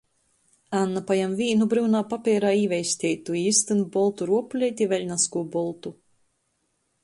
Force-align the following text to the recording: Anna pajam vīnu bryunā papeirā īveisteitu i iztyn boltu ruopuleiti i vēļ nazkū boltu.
Anna 0.77 1.01
pajam 1.11 1.35
vīnu 1.41 1.67
bryunā 1.73 2.01
papeirā 2.15 2.55
īveisteitu 2.63 3.37
i 3.43 3.45
iztyn 3.53 3.85
boltu 3.99 4.31
ruopuleiti 4.33 4.87
i 4.89 4.91
vēļ 4.95 5.09
nazkū 5.15 5.47
boltu. 5.59 5.97